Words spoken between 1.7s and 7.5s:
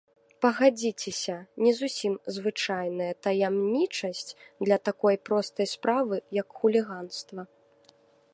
зусім звычайная таямнічасць для такой простай справы, як хуліганства!